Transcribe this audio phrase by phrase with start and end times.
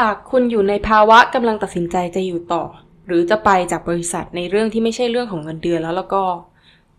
[0.00, 2.64] หากคุณอยู่ในภาวะกำลังตัดสินใจจะอยู่ต่อ
[3.06, 6.24] หรือจะไปจากบริษัทในเรื่องที่ไม่ใช่เรื่องของเงินเดือนแล้วแล้วก็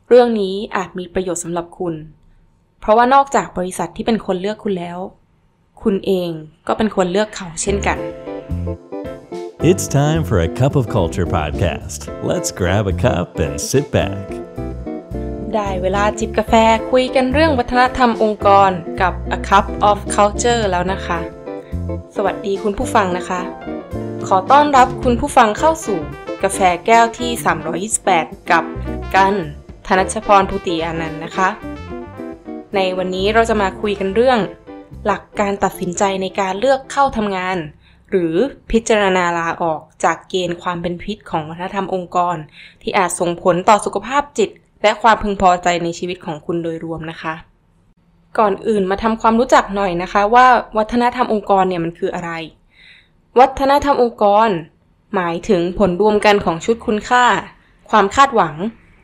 [0.08, 1.94] เรื่องนี้อาจมีประโยชน์สำหรับคุณ
[2.80, 5.00] เพราะว่านอกจากบริษัทที่เป็นคนเลือกคุณแล้ว
[5.84, 6.30] คุณเอง
[6.68, 7.98] ก็เป็นคนเลือกเขาเช่นกัน
[9.70, 12.00] It's time for a cup of culture podcast.
[12.30, 14.28] Let's grab a cup and sit back.
[15.54, 16.54] ได้เวลาจิบกาแฟ
[16.92, 18.72] คุยกันเรื่องวัฒนธรรมองค์กร
[19.02, 21.22] กับ A Cup of Culture แล้วนะคะ
[22.18, 23.42] สวัสดีคุณผู้ฟังนะคะ
[24.28, 26.00] ขอต้อนรับคุณผู้ฟังเข้าสู่
[26.44, 27.32] กาแฟแก้วที่
[27.92, 28.66] 328 กับ
[29.16, 29.36] กัน
[29.88, 31.50] ธนชพรภูติอานันต์นะคะ
[32.76, 34.40] ในวันนี้เราจะมาคุยกันเรื่อง
[35.06, 37.58] หลักการตัดสินใจในการเลือกเข้าทำงาน
[38.10, 38.36] หรือ
[38.72, 42.38] พิจารณาลาออกจากเกณฑ์ความเป็นพิษของวัฒนธรรมองค์กร
[42.82, 44.50] ที่อาจส่งผลต่อสุขภาพจิต
[44.84, 47.53] และความพึงพอใจในชีวิตของคุณโดยรวมนะคะ
[48.40, 50.48] ก่อนอื่นมาทำความรู้จักหน่อยนะคะ ว่า
[50.78, 52.32] วัฒนธรรมองค์กรเนี่ยมันคืออะไร
[53.40, 54.50] วัฒนธรรมองค์กร
[55.16, 57.26] หมายถึงผลรวมกันของชุดคุณค่า
[57.90, 58.56] ความคาดหวัง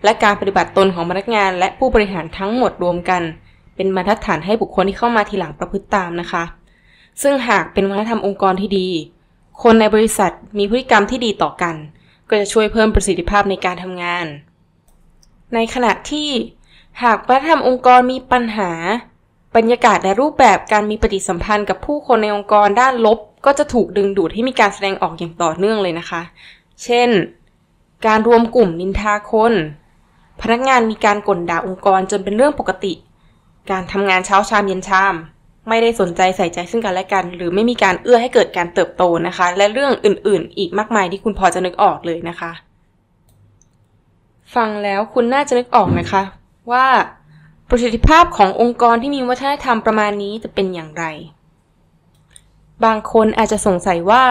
[0.04, 3.22] และการปฏิบัติตนของพนักงาน และผู้บริหารทั้งหมดรวมกัน
[3.76, 6.44] เป็นบรรทัดฐานให้บุคคลที่เข้ามาทีหลังประพฤติตามนะคะ
[7.22, 8.90] ซึ่งหากเป็นวัฒนธรรมองค์กรที่ดี
[9.64, 11.76] คนในบริษัทมีพฤติกรรมที่ดีต่อกัน
[12.30, 14.26] ก็จะช่วยเพิ่มประสิทธิภาพในการทำงาน
[15.54, 16.30] ในขณะที่
[17.04, 18.72] หากวัฒนธรรมองค์กรมีปัญหา
[19.56, 26.22] บรรยากาศและรูปแบบการมีปฏิสัมพันธ์กับผู้คนในองค์กรด้านลบ ก็จะถูกดึงดูดให้มีการแสดงออกอย่างต่อเนื่องเลยนะคะ
[26.84, 27.10] เช่น
[28.08, 29.54] การรวมกลุ่มนินทาคน
[30.42, 32.94] พนักงานมีการกลด่าองค์กรจนเป็นเรื่องปกติ
[33.72, 35.16] การทำงานเช้าชามเย็นชาม
[35.70, 42.52] ไม่ได้สนใจใส่ใจซึ่งกันและกัน หรือไม่มีการเอื้อให้เกิดการเติบโตนะคะ และเรื่องอื่น ๆ อีกมากมายที่คุณพอจะนึกออกเลยนะคะ
[44.56, 46.24] ฟังแล้วคุณน่าจะนึกออกนะคะ
[46.72, 46.86] ว่า
[47.70, 51.06] ประสิทธิภาพขององค์กรที่มีวัฒนธรรมประมาณนี้จะเป็นอย่างไร
[52.84, 54.24] บางคนอาจจะสงสัยว่า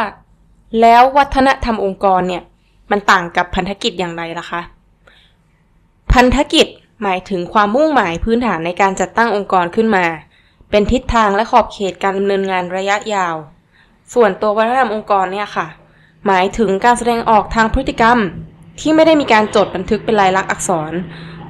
[0.81, 2.43] แล้ววัฒนธรรมองค์กรเนี่ย
[2.91, 4.61] มันต่างกับพันธกิจอย่างไรล่ะคะ
[6.13, 6.67] พันธกิจ
[7.03, 10.07] หมายถึงความมุ่งหมายพื้นฐานในการจัดตั้งองค์กรขึ้นมา
[10.71, 13.37] เป็นทิศทางและขอบเขตการดำเนินงานระยะยาว
[14.15, 15.67] ส่วนตัววัฒนธรรมองค์กรเนี่ยค่ะ
[16.27, 18.19] หมายถึงการแสดงออกทางพฤติกรรม
[18.81, 20.93] ที่ไม่ได้มีการจดบันทึกเป็นลายลักษณ์อักษร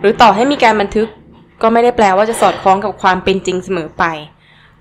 [0.00, 1.08] หรือต่อให้มีการบันทึก
[1.62, 4.04] ก็ไม่ได้แปลว่าจะสอดคล้องกับความเป็นจริงเสมอไป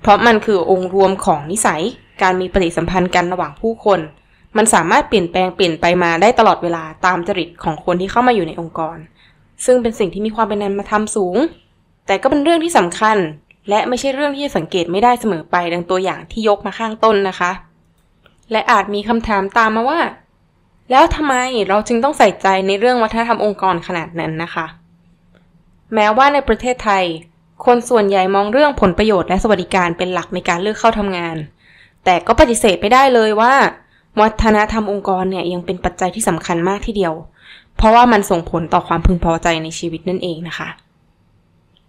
[0.01, 1.81] เพราะมันคือองค์รวมของนิสัย
[2.21, 3.99] การมีปฏิสัมพันธ์กันระหว่างผู้คน
[4.57, 8.97] มันสามารถเปลี่ยนแปลงเปลี่ยนไปมาได้ตลอดเวลาตามจริตของคนที่เข้ามาอยู่ในองค์กร
[9.65, 11.37] ซึ่งเป็นสิ่งที่มีความเป็นนามธรรมสูง
[12.07, 13.17] แต่ก็เป็นเรื่องที่สำคัญ
[13.69, 17.51] และไม่ใช่เรื่องที่สังเกตไม่ได้เสมอไปดังตัวอย่างที่ยกมาข้างต้นนะคะ
[18.51, 19.99] และอาจมีคำถามตามมาว่า
[20.91, 21.35] แล้วทำไม
[21.69, 24.65] เราจึงต้องใส่ใจในเรื่องวัฒนธรรมองค์กรขนาดนั้นนะคะ
[25.93, 27.03] แม้ว่าในประเทศไทย
[27.65, 31.35] คนส่วนใหญ่มองเรื่องผลประโยชน์และสวัสดิการเป็นหลักในการเลือกเข้าทำงาน
[32.05, 33.53] แต่ก็ปฏิเสธไม่ได้เลยว่า
[34.21, 37.13] วัฒนธรรมองค์กรเนี่ยยังเป็นปัจจัยที่สำคัญมากทีเดียว
[37.75, 40.69] เพราะว่ามันส่งผลต่อความพึงพอใจในชีวิตนั่นเองนะคะ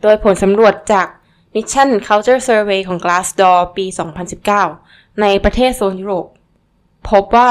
[0.02, 1.06] โดยผลสำรวจจาก
[1.54, 3.86] Mission Culture Survey ของ Glassdoor ปี
[4.52, 6.26] 2019 ในประเทศโซนยุโรป
[7.10, 7.50] พบว่า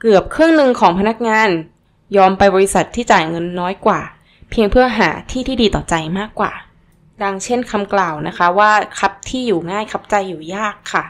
[0.00, 1.48] เกือบครึ่งหนึ่งของพนักงาน
[2.16, 4.00] ยอมไปบริษัทที่จ่ายเงินน้อยกว่า
[4.56, 6.52] เพียงเพื่อหาที่ที่ดีต่อใจมากกว่า
[7.22, 11.04] ดังเช่นคำกล่าวนะคะว่าคับที่อยู่ง่ายคับใจอยู่ยากค่ะ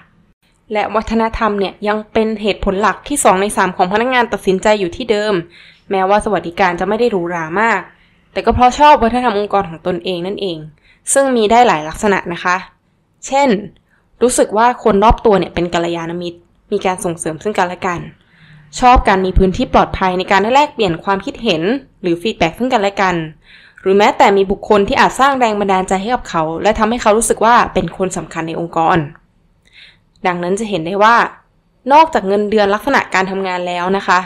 [0.73, 5.35] และวัฒนธรรมเนี่ยยังเป็นเหตุผลหลักที่ 2 ใน 3 ของพนักงานตัดสินใจอยู่ที่เดิม
[5.91, 7.81] แม้ว่าสวัสดิการจะไม่ได้หรูหรามาก
[8.33, 10.59] แต่ก็เพราะชอบวัฒนธรรมองค์กรของตนเองนั่นเอง
[11.13, 12.57] ซึ่งมีได้หลายลักษณะนะคะ
[13.27, 13.49] เช่น
[14.23, 16.39] รู้สึกว่าคนรอบตัวเนี่ยเป็นกัลยาณมิตร
[16.73, 18.01] มีการส่งเสริมซึ่งกันและกัน
[18.81, 21.63] ชอบการมีพื้นที่ปลอดภัยในการได้แลกเปลี่ยนความคิดเห็น
[22.03, 23.17] หรือฟีดแบ็กซึ่งกันและกัน
[23.81, 28.99] หรือแม้แต่มีบุคคลที่อาจสร้างแรงบันดาลใจให้กับเขา และทำให้เขารู้สึกว่าเป็นคนสำคัญในองค์กร
[30.27, 31.17] ดังนั้นจะเห็นได้ว่า
[31.93, 34.21] นอกจากเงินเดือนลักษณะการทำงานแล้วนะคะ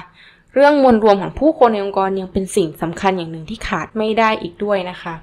[0.54, 5.14] เรื่องมวลรวมของผู้คนในองค์กรยังเป็นสิ่งสำคัญอย่างหนึ่งที่ขาดไม่ได้อีกด้วยนะคะ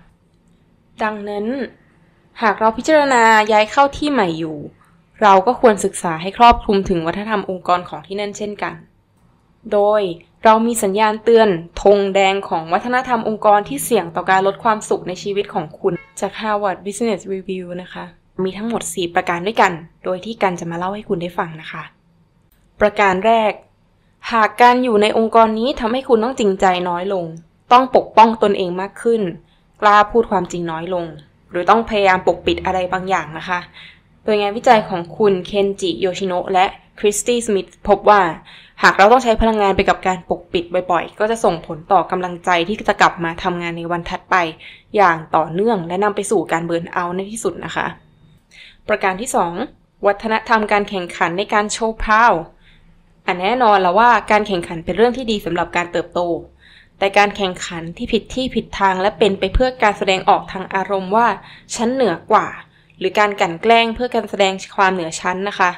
[1.03, 1.45] ดังนั้น
[2.41, 4.57] หากเราพิจารณาย้ายเข้าที่ใหม่อยู่
[5.21, 8.73] เราก็ควรศึกษาให้ครอบคลุมถึงวัฒนธรรมองค์กรของที่นั่นเช่นกัน
[9.73, 10.01] โดย
[10.43, 11.49] เรามีสัญญาณเตือน
[11.81, 18.05] ธงแดงของวัฒนธรรมองค์กรที่เสี่ยงต่อการลดความสุขในชีวิตของคุณ จาก Harvard Business Review นะคะ
[18.43, 19.71] มีทั้งหมด 4 ประการด้วยกัน
[20.03, 21.83] โดยที่กันจะมาเล่าให้คุณได้ฟังนะคะ
[22.81, 23.51] ประการแรก
[24.31, 27.25] หากการอยู่ในองค์กรนี้ทำให้คุณต้องจริงใจน้อยลง
[27.71, 29.21] ต้องปกป้องตนเองมากขึ้น
[29.81, 31.05] กล้าพูดความจริงน้อยลง
[31.51, 33.59] หรือต้องพยายามปกปิดอะไรบางอย่างนะคะ
[34.23, 36.65] โดยงานวิจัยของคุณเคนจิโยชิโนะและ
[36.99, 38.21] คริสตี้สมิธพบว่า
[38.83, 44.35] หากเราต้องใช้พลังงานไปกับการปกปิดบ่อยๆ ก็จะส่งผลต่อกำลังใจที่จะกลับมาทำงานในวันถัดไป
[44.95, 47.87] อย่างต่อเนื่องและนำไปสู่การเบิร์นเอาท์ในที่สุดนะคะ
[48.87, 49.29] ประการที่
[49.67, 52.33] 2 วัฒนธรรมการแข่งขันในการโชว์พาว
[53.25, 56.19] อันแน่นอนแล้วว่าการแข่งขันเป็นเรื่องที่ดีสำหรับการเติบโต
[56.99, 61.27] แต่การแข่งขันที่ผิดที่ผิดทางและเป็นไปเพื่อการแสดงออกทางอารมณ์ว่า
[61.75, 62.47] ฉันเหนือกว่า
[62.99, 65.71] หรือการกลั่นแกล้งเพื่อการแสดงความเหนือชั้นนะคะ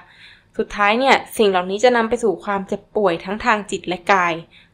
[0.58, 4.34] สุดท้ายเนี่ยสิ่งเหล่านี้จะนำไปสู่ความเจ็บป่วยทั้งทางจิตและกาย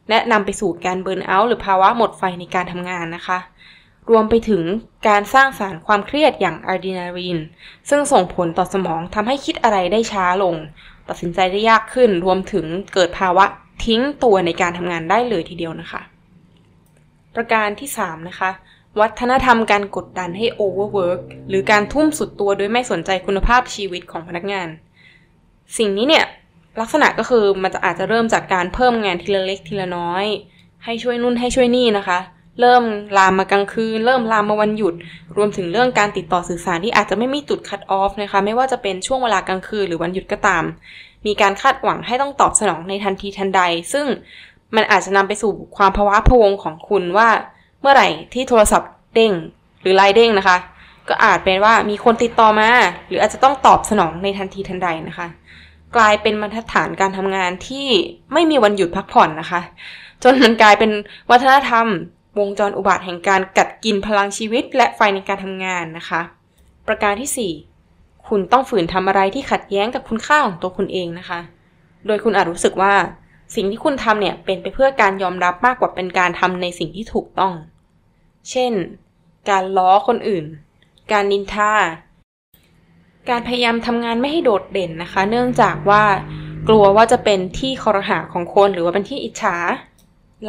[0.09, 3.39] และนำไปสู่การเบิร์นเอาท์หรือภาวะหมดไฟในการทำงานนะคะ
[4.09, 4.63] รวมไปถึง
[5.07, 7.39] การสร้างสารความเครียดอย่างอะดรีนาลีน
[7.89, 10.55] ซึ่งส่งผลต่อสมองทำให้คิดอะไรได้ช้าลง
[11.07, 13.45] ตัดสินใจได้ยากขึ้น รวมถึงเกิดภาวะ
[13.85, 16.01] ทิ้งตัวในการทำงานได้เลยทีเดียวนะคะ
[17.35, 18.51] ประการที่ 3 นะคะ
[18.99, 24.67] วัฒนธรรมการกดดันให้ overwork หรือการทุ่มสุดตัวโดยไม่สนใจคุณภาพชีวิตของพนักงาน
[25.77, 26.25] สิ่งนี้เนี่ย
[26.81, 30.25] ลักษณะก็คือมันจะอาจจะเริ่มจากการเพิ่มงานทีละเล็กทีละน้อย
[30.85, 32.19] ให้ช่วยนู่นให้ช่วยนี่นะคะ
[32.61, 32.83] เริ่ม
[33.17, 34.93] ลามมากลางคืน เริ่มลามมาวันหยุด
[35.37, 40.63] รวมถึงเรื่องการติดต่อสื่อสารที่อาจจะไม่มีจุดคัดออฟนะคะ ไม่ว่าจะเป็นช่วงเวลากลางคืนหรือวันหยุดก็ตาม
[41.25, 43.61] มีการคาดหวังให้ต้องตอบสนองในทันทีทันใด
[43.93, 44.05] ซึ่ง
[44.75, 47.29] มันอาจจะนำไปสู่ความภาวะพวงของคุณว่า
[47.81, 49.33] เมื่อไหร่ที่โทรศัพท์เด้ง
[49.81, 50.57] หรือไลน์เด้งนะคะ
[51.09, 52.69] ก็อาจเป็นว่ามีคนติดต่อมา
[53.07, 55.27] หรืออาจจะต้องตอบสนองในทันทีทันใดนะคะ
[55.95, 57.87] กลายเป็นบรรทัดฐานการทำงานที่
[58.33, 59.61] ไม่มีวันหยุดพักผ่อนนะคะ
[60.23, 60.91] จนมันกลายเป็น
[61.31, 61.87] วัฒนธรรม
[62.39, 66.21] วงจรอุบาทแห่งการกัดกินพลังชีวิต และไฟในการทำงานนะคะ
[66.87, 67.53] ประการที่
[67.87, 71.39] 4 คุณต้องฝืนทำอะไรที่ขัดแย้งกับคุณค่าของตัวคุณเองนะคะ
[72.07, 72.93] โดยคุณอาจรู้สึกว่า
[73.55, 77.53] สิ่งที่คุณทำเนี่ยเป็นไปเพื่อการยอมรับมากกว่าเป็นการทำในสิ่งที่ถูกต้อง
[78.51, 78.73] เช่น
[79.49, 80.45] การล้อคนอื่น
[81.11, 81.73] การนินทา
[83.29, 86.03] การพยายามทำงานไม่ให้โดดเด่นนะคะ เนื่องจากว่า
[86.67, 89.55] กลัวว่าจะเป็นที่คอรหาของคนหรือว่าเป็นที่อิจฉา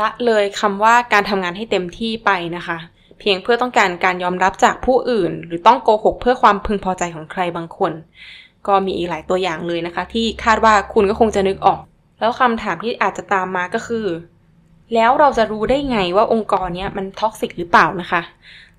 [0.00, 2.78] ละเลยคำว่าการทำงานให้เต็มที่ไปนะคะ
[3.18, 7.92] เพียงเพื่อต้องการการยอมรับจากผู้อื่น หรือต้องโกหกเพื่อความพึงพอใจของใครบางคน
[8.66, 11.80] ก็มีอีกหลายตัวอย่างเลยนะคะ ที่คาดว่าคุณก็คงจะนึกออก
[12.20, 14.06] แล้วคำถามที่อาจจะตามมาก็คือ
[14.94, 18.20] แล้วเราจะรู้ได้ไงว่าองค์กรนี้มันท็อกซิกหรือเปล่านะคะ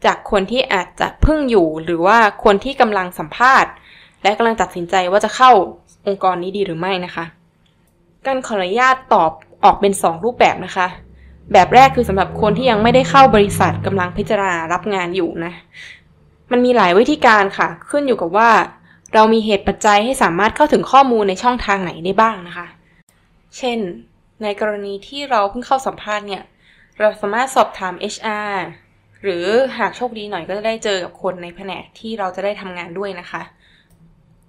[0.06, 3.72] จากคนที่อาจจะพิ่งอยู่หรือว่าคนที่กำลังสัมภาษณ์
[4.24, 5.52] และกำลังตัดสินใจว่าจะเข้า
[6.08, 7.26] องค์กรนี้ดีหรือไม่นะคะ
[8.26, 9.32] การขออนุญาตตอบ
[9.64, 10.88] ออกเป็น 2 รูปแบบนะคะ
[11.54, 15.54] แบบแรกคือสำหรับคนที่ยังไม่ได้เข้าบริษัทกำลังพิจารณารับงานอยู่นะ
[16.52, 18.50] มันมีหลายวิธีการค่ะ ขึ้นอยู่กับว่า
[19.14, 22.68] เรามีเหตุปัจจัยให้สามารถเข้าถึงข้อมูลในช่องทางไหนได้บ้างนะคะ
[23.58, 23.78] เช่น
[24.44, 26.44] ในกรณีที่เราเพิ่งเข้าสัมภาษณ์เนี่ย
[27.00, 28.56] เราสามารถสอบถาม HR
[29.25, 29.45] หรือ
[29.77, 33.42] หากโชคดีหน่อยก็จะได้เจอกับคนในแผนกที่เราจะได้ทำงานด้วยนะคะ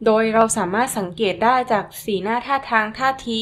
[0.06, 3.40] โดยเราสามารถสังเกตได้จากสีหน้าท่าทางท่าที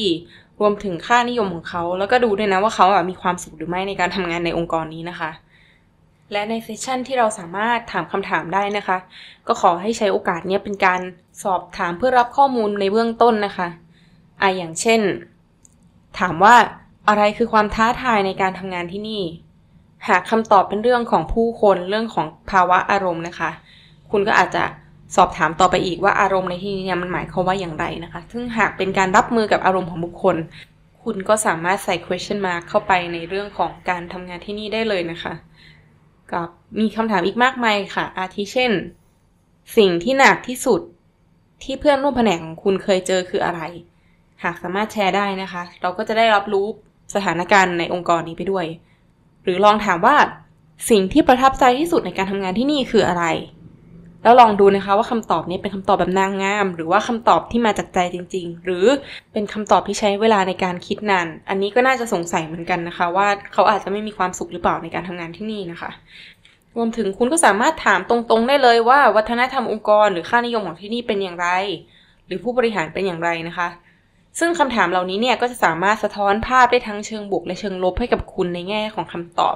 [0.59, 5.31] รวมถึงค่านิยมของเขา แล้วก็ดูด้วยนะว่าเขาอะมีความสุขหรือไม่ในการทำงานในองค์กรนี้นะคะ
[6.31, 8.97] และในเซสชันที่เราสามารถถามคำถามได้นะคะ
[9.47, 11.01] ก็ขอให้ใช้โอกาสนี้เป็นการ
[11.43, 13.67] สอบถามเพื่อรับข้อมูลในเบื้องต้นนะคะ
[14.41, 15.01] อะอย่างเช่น
[16.19, 16.55] ถามว่า
[17.07, 19.23] อะไรคือความท้าทายในการทำงานที่นี่
[20.07, 23.49] หากคำตอบเป็นเรื่องของผู้คนเรื่องของภาวะอารมณ์นะคะ
[24.11, 24.63] คุณก็อาจจะ
[25.15, 30.37] สอบถามต่อไปอีกว่าอารมณ์ในที่นี้เนี่ยมันหมายความว่าอย่างไรนะคะ ซึ่งหากเป็นการรับมือกับอารมณ์ของบุคคล
[31.03, 35.33] คุณก็สามารถใส่ question mark เข้าไปในเรื่องของการทำงานที่นี่ได้เลยนะคะ
[36.31, 36.47] กับ
[36.79, 38.71] มีคำถามอีกมากมายค่ะ อาทิเช่น
[39.77, 40.81] สิ่งที่หนักที่สุด
[41.63, 43.61] ที่เพื่อนร่วมแผนกของคุณเคยเจอคืออะไร
[44.43, 46.67] หากสามารถแชร์ได้นะคะ เราก็จะได้รับรู้
[47.15, 48.65] สถานการณ์ในองค์กรนี้ไปด้วย
[49.45, 50.15] หรือลองถามว่า
[50.89, 53.25] สิ่งที่ประทับใจที่สุดในการทำงานที่นี่คืออะไร
[54.25, 58.85] แล้วลองดูนะคะว่าคำตอบนี้เป็นคำตอบแบบนางงาม หรือว่าคำตอบที่มาจากใจจริง ๆ หรือ
[59.33, 65.91] เป็นคำตอบที่ใช้เวลาในการคิดนาน อันนี้ก็น่าจะสงสัยเหมือนกันนะคะ ว่าเขาอาจจะไม่มีความสุขหรือเปล่าในการทำงานที่นี่นะคะ
[66.75, 71.49] รวมถึงคุณก็สามารถถามตรงๆ ได้เลยว่า วัฒนธรรมองค์กร หรือค่านิยมของที่นี่เป็นอย่างไร
[72.27, 73.67] หรือผู้บริหารเป็นอย่างไรนะคะ
[74.39, 79.55] ซึ่งคำถามเหล่านี้เนี่ยก็จะสามารถสะท้อนภาพได้ทั้งเชิงบวกและเชิงลบให้กับคุณในแง่ของคำตอบ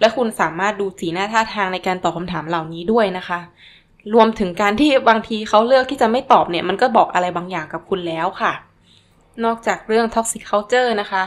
[0.00, 3.40] และคุณสามารถดูสีหน้าท่าทางในการตอบคำถามเหล่านี้ด้วยนะคะ
[4.14, 8.52] รวมถึงการที่บางทีเขาเลือกที่จะไม่ตอบเนี่ยมันก็บอกอะไรบางอย่างกับคุณแล้วค่ะ
[9.44, 11.24] นอกจากเรื่อง toxic culture นะคะ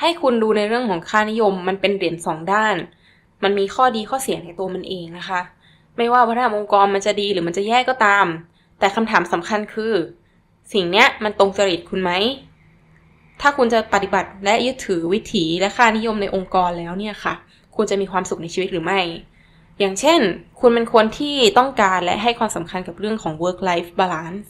[0.00, 2.76] ให้คุณดูในเรื่องของค่านิยมมันเป็นเหรียญสองด้าน
[3.42, 5.40] มันมีข้อดีข้อเสียในตัวมันเองนะคะ
[5.96, 8.26] ไม่ว่าวัฒนธรรมองค์กรมันจะดีหรือมันจะแย่ก็ตาม
[8.78, 9.92] แต่คำถามสำคัญคือ
[10.72, 12.10] สิ่งเนี้ยมันตรงจริตคุณไหม
[13.40, 17.34] ถ้าคุณจะปฏิบัติและยึดถือวิถีและค่านิยมในองค์กรแล้วเนี่ยค่ะ
[17.76, 19.00] คุณจะมีความสุขในชีวิตหรือไม่
[19.78, 20.20] อย่างเช่น
[20.60, 24.46] คุณเป็นคนที่ต้องการและให้ความสำคัญกับเรื่องของ work life balance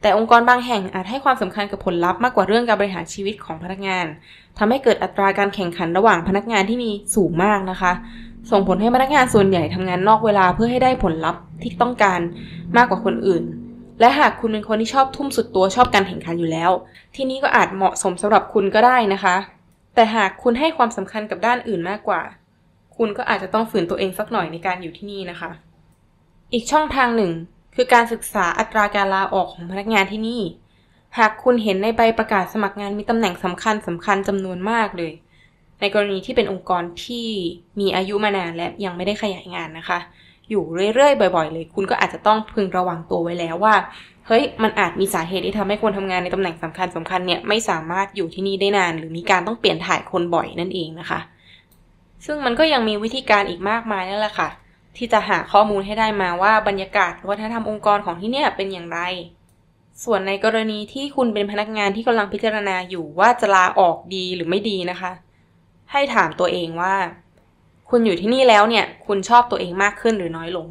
[0.00, 4.06] แต่องค์กรบางแห่งอาจให้ความสำคัญกับผลลัพธ์มากกว่าเรื่องการบริหารชีวิตของพนักงาน
[4.58, 7.92] ทำให้เกิดอัตราการแข่งขันระหว่างพนักงานที่มีสูงมากนะคะ
[8.50, 12.20] ส่งผลให้พนักงานส่วนใหญ่ทำงานนอกเวลาเพื่อให้ได้ผลลัพธ์ที่ต้องการ
[12.76, 13.44] มากกว่าคนอื่น
[14.00, 16.70] และหากคุณเป็นคนที่ชอบทุ่มสุดตัวชอบการแข่งขันอยู่แล้ว
[17.14, 19.36] ที่นี่ก็อาจเหมาะสมสำหรับคุณก็ได้นะคะ
[19.94, 22.22] แต่หากคุณให้ความสำคัญกับด้านอื่นมากกว่า
[22.96, 25.50] คุณก็อาจจะต้องฝืนตัวเองสักหน่อยในการอยู่ที่นี่นะคะ
[26.52, 27.32] อีกช่องทางหนึ่ง
[27.74, 30.42] คือการศึกษาอัตราการลาออกของพนักงานที่นี่
[31.18, 35.12] หากคุณเห็นในใบประกาศสมัครงานมีตำแหน่งสำคัญสำคัญจำนวนมากเลย
[35.80, 37.28] ในกรณีที่เป็นองค์กรที่
[37.80, 39.98] มีอายุมานานและยังไม่ได้ขยายงานนะคะ
[40.50, 43.74] อยู่เรื่อยๆ บ่อยๆ เลย คุณก็อาจจะต้องพึงระวังตัวไว้แล้วว่า
[44.26, 51.20] เฮ้ย มันอาจมีสาเหตุที่ทำให้คนทำงานในตำแหน่งสำคัญสำคัญเนี่ยไม่สามารถอยู่ที่นี่ได้นาน หรือมีการต้องเปลี่ยนถ่ายคนบ่อยนั่นเองนะคะ
[52.26, 54.48] ซึ่งมันก็ยังมีวิธีการอีกมากมายนั่นแหละค่ะ
[54.96, 59.00] ที่จะหาข้อมูลให้ได้มาว่าบรรยากาศวัฒนธรรมองค์กรของที่เนี่ยเป็นอย่างไร
[60.04, 65.12] ส่วนในกรณีที่คุณเป็นพนักงานที่กำลังพิจารณาอยู่ว่าจะลาออกดีหรือไม่ดีนะคะ
[65.92, 66.94] ให้ถามตัวเองว่า
[67.90, 70.66] คุณอยู่ที่นี่แล้วเนี่ย คุณชอบตัวเองมากขึ้นหรือน้อยลง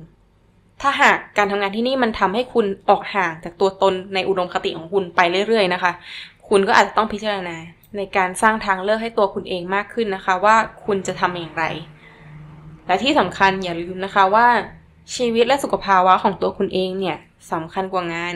[0.81, 5.91] ถ้าหากการทำงานที่นี่มันทำให้คุณออกห่างจากตัวตนในอุดมคติของคุณไปเรื่อย ๆ นะคะ
[6.50, 7.55] คุณก็อาจจะต้องพิจารณา
[7.98, 10.55] ในการสร้างทางเลือกให้ตัวคุณเองมากขึ้นนะคะ ว่า
[10.86, 11.63] คุณจะทำอย่างไร
[12.88, 14.48] และที่สำคัญอย่าลืมนะคะว่า
[15.15, 17.17] ชีวิตและสุขภาวะของตัวคุณเองเนี่ย
[17.51, 18.36] สำคัญกว่างาน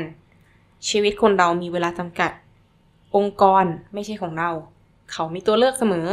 [0.90, 2.32] ชีวิตคนเรามีเวลาจำกัด
[3.16, 4.52] องค์กรไม่ใช่ของเรา
[5.12, 6.08] เขามีตัวเลือกเสมอ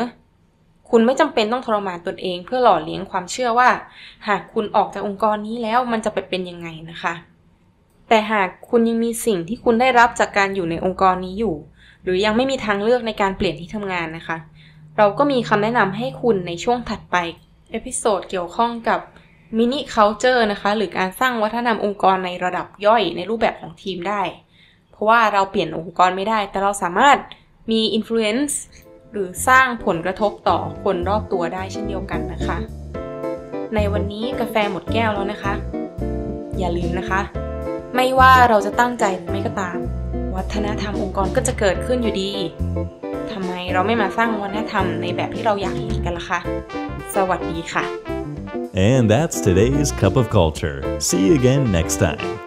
[0.90, 3.68] คุณไม่จำเป็นต้องทรมานตนเอง เพื่อหล่อเลี้ยงความเชื่อว่า
[4.28, 7.14] หากคุณออกจากองค์กรนี้แล้วมันจะไปเป็นยังไงนะคะ
[8.08, 11.54] แต่หากคุณยังมีสิ่งที่คุณได้รับจากการอยู่ในองค์กรนี้อยู่
[12.02, 14.38] หรือยังไม่มีทางเลือกในการเปลี่ยนที่ทำงานนะคะ
[14.96, 17.16] เราก็มีคำแนะนำให้คุณในช่วงถัดไป
[17.70, 19.00] episode เกี่ยวข้องกับ
[19.58, 24.22] มินิ culture นะคะ หรือการสร้างวัฒนธรรมองค์กรในระดับย่อยในรูปแบบของทีมได้
[24.90, 27.18] เพราะว่าเราเปลี่ยนองค์กรไม่ได้ แต่เราสามารถ
[27.70, 28.54] มี influence
[29.12, 32.58] หรือสร้างผลกระทบต่อคนรอบตัวได้เช่นเดียวกันนะคะ
[33.74, 35.54] ในวันนี้กาแฟหมดแก้วแล้วนะคะ
[36.58, 37.20] อย่าลืมนะคะ
[37.94, 39.78] ไม่ว่าเราจะตั้งใจหรือไม่ก็ตาม
[40.36, 42.32] วัฒนธรรมองค์กรก็จะเกิดขึ้นอยู่ดี
[43.32, 46.40] ทำไมเราไม่มาสร้างวัฒนธรรมในแบบที่เราอยากเห็นกันล่ะคะ
[47.14, 47.84] สวัสดีค่ะ
[48.90, 50.78] And that's today's Cup of Culture.
[50.98, 52.45] See you again next time.